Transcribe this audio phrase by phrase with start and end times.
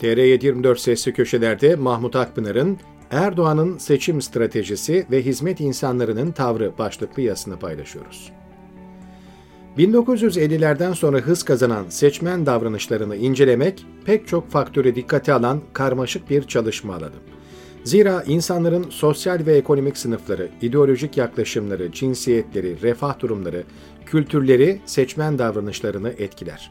[0.00, 2.78] TR724 Sesli Köşeler'de Mahmut Akpınar'ın
[3.10, 8.32] Erdoğan'ın seçim stratejisi ve hizmet insanlarının tavrı başlıklı yazısını paylaşıyoruz.
[9.78, 16.94] 1950'lerden sonra hız kazanan seçmen davranışlarını incelemek pek çok faktöre dikkate alan karmaşık bir çalışma
[16.94, 17.16] alanı.
[17.84, 23.64] Zira insanların sosyal ve ekonomik sınıfları, ideolojik yaklaşımları, cinsiyetleri, refah durumları,
[24.06, 26.70] kültürleri seçmen davranışlarını etkiler.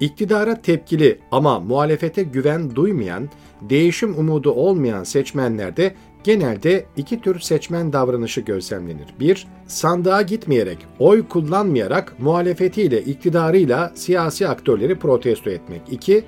[0.00, 3.28] İktidara tepkili ama muhalefete güven duymayan,
[3.60, 9.14] değişim umudu olmayan seçmenlerde genelde iki tür seçmen davranışı gözlemlenir.
[9.20, 15.80] Bir, sandığa gitmeyerek, oy kullanmayarak muhalefetiyle, iktidarıyla siyasi aktörleri protesto etmek.
[15.90, 16.24] İki,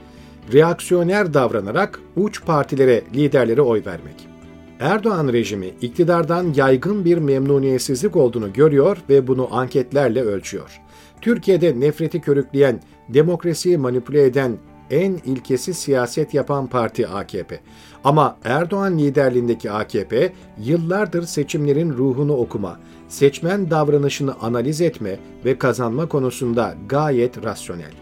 [0.52, 4.28] reaksiyoner davranarak uç partilere, liderlere oy vermek.
[4.80, 10.80] Erdoğan rejimi iktidardan yaygın bir memnuniyetsizlik olduğunu görüyor ve bunu anketlerle ölçüyor.
[11.20, 12.80] Türkiye'de nefreti körükleyen,
[13.14, 14.58] demokrasiyi manipüle eden,
[14.90, 17.60] en ilkesi siyaset yapan parti AKP.
[18.04, 26.74] Ama Erdoğan liderliğindeki AKP yıllardır seçimlerin ruhunu okuma, seçmen davranışını analiz etme ve kazanma konusunda
[26.88, 27.92] gayet rasyonel.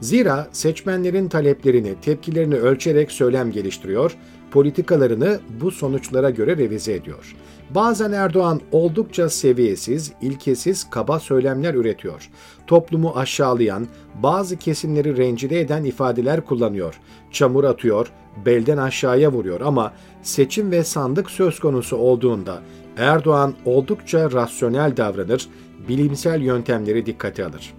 [0.00, 4.16] Zira seçmenlerin taleplerini, tepkilerini ölçerek söylem geliştiriyor,
[4.50, 7.34] politikalarını bu sonuçlara göre revize ediyor.
[7.70, 12.30] Bazen Erdoğan oldukça seviyesiz, ilkesiz, kaba söylemler üretiyor.
[12.66, 13.86] Toplumu aşağılayan,
[14.22, 17.00] bazı kesimleri rencide eden ifadeler kullanıyor.
[17.30, 18.12] Çamur atıyor,
[18.46, 19.92] belden aşağıya vuruyor ama
[20.22, 22.62] seçim ve sandık söz konusu olduğunda
[22.96, 25.48] Erdoğan oldukça rasyonel davranır,
[25.88, 27.74] bilimsel yöntemleri dikkate alır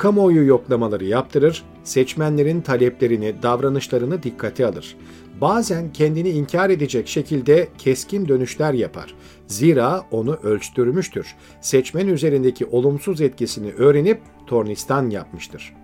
[0.00, 4.96] kamuoyu yoklamaları yaptırır, seçmenlerin taleplerini, davranışlarını dikkate alır.
[5.40, 9.14] Bazen kendini inkar edecek şekilde keskin dönüşler yapar.
[9.46, 11.36] Zira onu ölçtürmüştür.
[11.60, 15.74] Seçmen üzerindeki olumsuz etkisini öğrenip tornistan yapmıştır.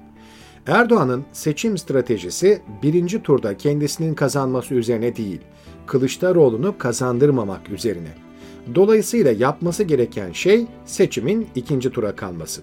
[0.67, 5.41] Erdoğan'ın seçim stratejisi birinci turda kendisinin kazanması üzerine değil,
[5.87, 8.15] Kılıçdaroğlu'nu kazandırmamak üzerine.
[8.75, 12.63] Dolayısıyla yapması gereken şey seçimin ikinci tura kalması.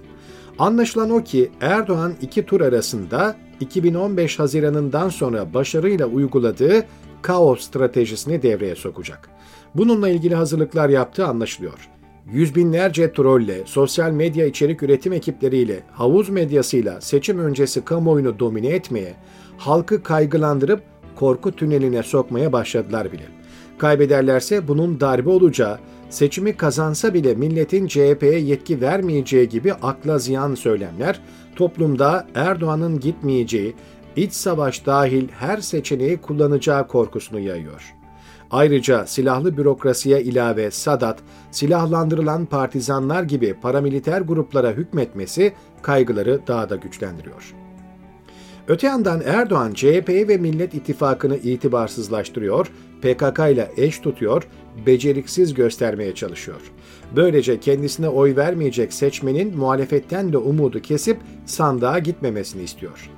[0.59, 6.85] Anlaşılan o ki Erdoğan iki tur arasında 2015 Haziran'ından sonra başarıyla uyguladığı
[7.21, 9.29] kaos stratejisini devreye sokacak.
[9.75, 11.89] Bununla ilgili hazırlıklar yaptığı anlaşılıyor.
[12.31, 19.13] Yüz binlerce trolle, sosyal medya içerik üretim ekipleriyle, havuz medyasıyla seçim öncesi kamuoyunu domine etmeye,
[19.57, 20.83] halkı kaygılandırıp
[21.15, 23.23] korku tüneline sokmaya başladılar bile.
[23.77, 25.79] Kaybederlerse bunun darbe olacağı,
[26.09, 31.19] seçimi kazansa bile milletin CHP'ye yetki vermeyeceği gibi akla ziyan söylemler,
[31.55, 33.75] toplumda Erdoğan'ın gitmeyeceği,
[34.15, 37.93] iç savaş dahil her seçeneği kullanacağı korkusunu yayıyor.
[38.51, 41.19] Ayrıca silahlı bürokrasiye ilave Sadat,
[41.51, 47.53] silahlandırılan partizanlar gibi paramiliter gruplara hükmetmesi kaygıları daha da güçlendiriyor.
[48.67, 54.47] Öte yandan Erdoğan CHP'yi ve Millet İttifakı'nı itibarsızlaştırıyor, PKK ile eş tutuyor,
[54.85, 56.61] beceriksiz göstermeye çalışıyor.
[57.15, 63.09] Böylece kendisine oy vermeyecek seçmenin muhalefetten de umudu kesip sandığa gitmemesini istiyor.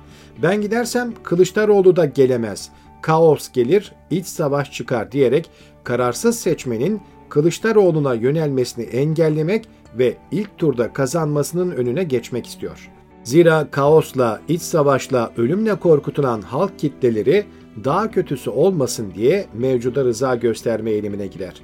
[0.42, 2.70] Ben gidersem Kılıçdaroğlu da gelemez,
[3.02, 5.50] kaos gelir, iç savaş çıkar diyerek
[5.84, 9.68] kararsız seçmenin Kılıçdaroğlu'na yönelmesini engellemek
[9.98, 12.95] ve ilk turda kazanmasının önüne geçmek istiyor.
[13.26, 17.44] Zira kaosla, iç savaşla, ölümle korkutulan halk kitleleri
[17.84, 21.54] daha kötüsü olmasın diye mevcuda rıza gösterme eğilimine girer.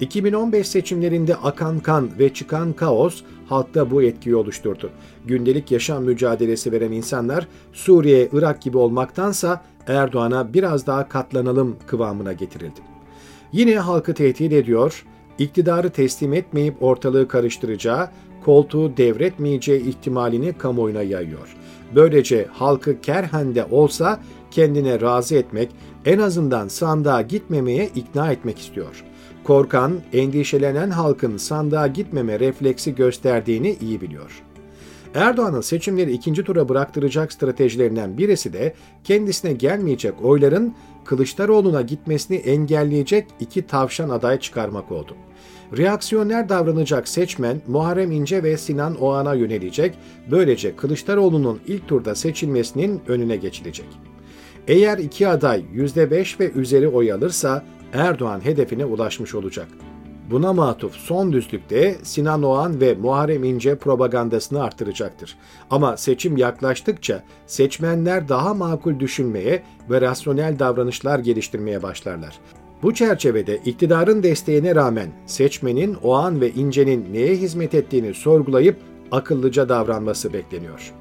[0.00, 4.90] 2015 seçimlerinde akan kan ve çıkan kaos halkta bu etkiyi oluşturdu.
[5.24, 12.80] Gündelik yaşam mücadelesi veren insanlar Suriye, Irak gibi olmaktansa Erdoğan'a biraz daha katlanalım kıvamına getirildi.
[13.52, 15.04] Yine halkı tehdit ediyor,
[15.40, 18.08] iktidarı teslim etmeyip ortalığı karıştıracağı,
[18.44, 21.56] koltuğu devretmeyeceği ihtimalini kamuoyuna yayıyor.
[21.94, 24.20] Böylece halkı kerhende olsa
[24.50, 25.70] kendine razı etmek,
[26.04, 29.04] en azından sandığa gitmemeye ikna etmek istiyor.
[29.44, 34.42] Korkan, endişelenen halkın sandığa gitmeme refleksi gösterdiğini iyi biliyor.
[35.14, 40.74] Erdoğan'ın seçimleri ikinci tura bıraktıracak stratejilerinden birisi de kendisine gelmeyecek oyların
[41.04, 45.16] Kılıçdaroğlu'na gitmesini engelleyecek iki tavşan aday çıkarmak oldu.
[45.76, 49.94] Reaksiyoner davranacak seçmen Muharrem İnce ve Sinan Oğan'a yönelecek,
[50.30, 53.86] böylece Kılıçdaroğlu'nun ilk turda seçilmesinin önüne geçilecek.
[54.68, 59.68] Eğer iki aday %5 ve üzeri oy alırsa Erdoğan hedefine ulaşmış olacak.
[60.30, 65.36] Buna matuf son düzlükte Sinan Oğan ve Muharrem İnce propagandasını artıracaktır.
[65.70, 72.38] Ama seçim yaklaştıkça seçmenler daha makul düşünmeye ve rasyonel davranışlar geliştirmeye başlarlar.
[72.82, 78.76] Bu çerçevede iktidarın desteğine rağmen seçmenin Oğan ve İnce'nin neye hizmet ettiğini sorgulayıp
[79.12, 80.99] akıllıca davranması bekleniyor.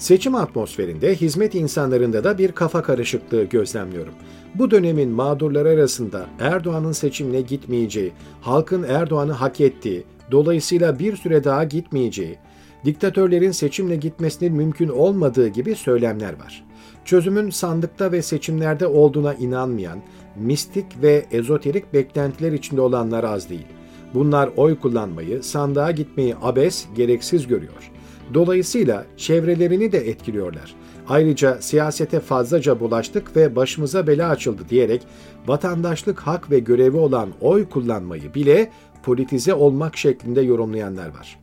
[0.00, 4.14] Seçim atmosferinde hizmet insanlarında da bir kafa karışıklığı gözlemliyorum.
[4.54, 11.64] Bu dönemin mağdurları arasında Erdoğan'ın seçimine gitmeyeceği, halkın Erdoğan'ı hak ettiği, dolayısıyla bir süre daha
[11.64, 12.38] gitmeyeceği,
[12.84, 16.64] diktatörlerin seçimle gitmesinin mümkün olmadığı gibi söylemler var.
[17.04, 19.98] Çözümün sandıkta ve seçimlerde olduğuna inanmayan,
[20.36, 23.66] mistik ve ezoterik beklentiler içinde olanlar az değil.
[24.14, 27.90] Bunlar oy kullanmayı, sandığa gitmeyi abes, gereksiz görüyor.
[28.34, 30.74] Dolayısıyla çevrelerini de etkiliyorlar.
[31.08, 35.02] Ayrıca siyasete fazlaca bulaştık ve başımıza bela açıldı diyerek
[35.46, 38.70] vatandaşlık hak ve görevi olan oy kullanmayı bile
[39.02, 41.38] politize olmak şeklinde yorumlayanlar var.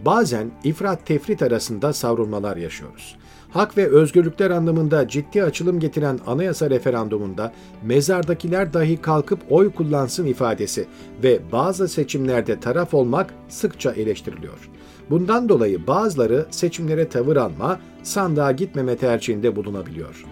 [0.00, 3.16] Bazen ifrat tefrit arasında savrulmalar yaşıyoruz.
[3.50, 7.52] Hak ve özgürlükler anlamında ciddi açılım getiren anayasa referandumunda
[7.84, 10.86] mezardakiler dahi kalkıp oy kullansın ifadesi
[11.22, 14.70] ve bazı seçimlerde taraf olmak sıkça eleştiriliyor.
[15.10, 20.24] Bundan dolayı bazıları seçimlere tavır alma, sandığa gitmeme tercihinde bulunabiliyor.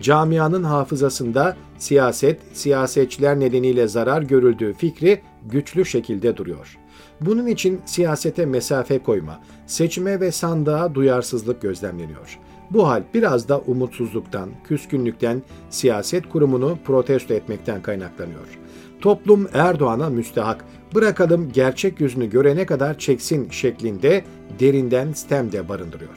[0.00, 6.78] Camianın hafızasında siyaset, siyasetçiler nedeniyle zarar görüldüğü fikri güçlü şekilde duruyor.
[7.20, 12.38] Bunun için siyasete mesafe koyma, seçime ve sandığa duyarsızlık gözlemleniyor.
[12.70, 18.58] Bu hal biraz da umutsuzluktan, küskünlükten, siyaset kurumunu protesto etmekten kaynaklanıyor.
[19.00, 20.64] Toplum Erdoğan'a müstehak,
[20.94, 24.24] bırakalım gerçek yüzünü görene kadar çeksin şeklinde
[24.60, 26.16] derinden stem barındırıyor.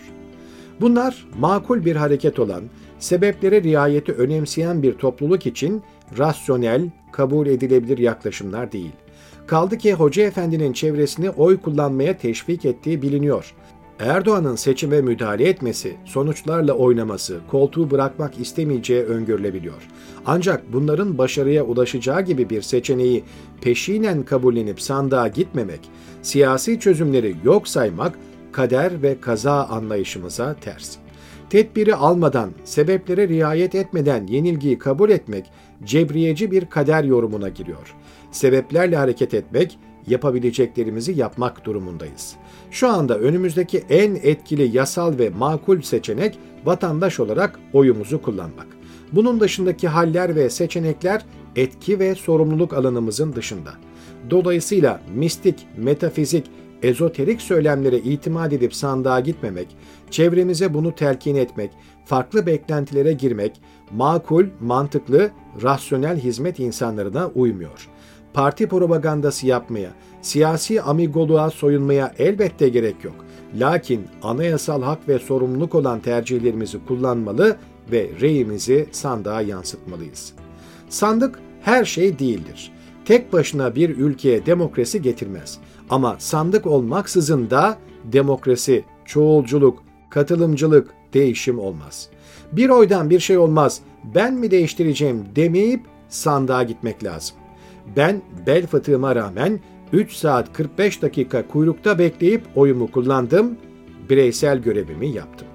[0.82, 2.64] Bunlar makul bir hareket olan,
[3.00, 5.84] sebeplere riayeti önemseyen bir topluluk için
[6.18, 8.92] rasyonel, kabul edilebilir yaklaşımlar değil.
[9.48, 13.54] Kaldı ki Hoca Efendi'nin çevresini oy kullanmaya teşvik ettiği biliniyor.
[14.00, 19.90] Erdoğan'ın seçime müdahale etmesi, sonuçlarla oynaması, koltuğu bırakmak istemeyeceği öngörülebiliyor.
[20.26, 23.24] Ancak bunların başarıya ulaşacağı gibi bir seçeneği
[23.62, 25.80] peşinen kabullenip sandığa gitmemek,
[26.22, 28.14] siyasi çözümleri yok saymak
[28.52, 31.03] kader ve kaza anlayışımıza ters.
[31.50, 35.46] Tedbiri almadan, sebeplere riayet etmeden yenilgiyi kabul etmek
[35.84, 37.96] cebriyeci bir kader yorumuna giriyor.
[38.32, 42.36] Sebeplerle hareket etmek, yapabileceklerimizi yapmak durumundayız.
[42.72, 48.68] Şu anda önümüzdeki en etkili yasal ve makul seçenek vatandaş olarak oyumuzu kullanmak.
[49.12, 51.26] Bunun dışındaki haller ve seçenekler
[51.56, 53.72] etki ve sorumluluk alanımızın dışında.
[54.30, 56.46] Dolayısıyla mistik, metafizik,
[56.84, 59.68] ezoterik söylemlere itimat edip sandığa gitmemek,
[60.12, 61.72] çevremize bunu telkin etmek,
[62.06, 65.32] farklı beklentilere girmek, makul, mantıklı,
[65.64, 67.90] rasyonel hizmet insanlarına uymuyor.
[68.34, 69.90] Parti propagandası yapmaya,
[70.22, 73.16] siyasi amigoluğa soyunmaya elbette gerek yok.
[73.60, 77.58] Lakin anayasal hak ve sorumluluk olan tercihlerimizi kullanmalı
[77.92, 80.34] ve reyimizi sandığa yansıtmalıyız.
[80.90, 82.72] Sandık her şey değildir.
[83.06, 85.60] Tek başına bir ülkeye demokrasi getirmez.
[85.90, 92.10] Ama sandık olmaksızın da demokrasi, çoğulculuk, katılımcılık, değişim olmaz.
[92.52, 93.82] Bir oydan bir şey olmaz,
[94.16, 97.36] ben mi değiştireceğim demeyip sandığa gitmek lazım.
[97.96, 99.60] Ben bel fıtığıma rağmen
[99.94, 103.58] 3 saat 45 dakika kuyrukta bekleyip oyumu kullandım,
[104.10, 105.48] bireysel görevimi yaptım.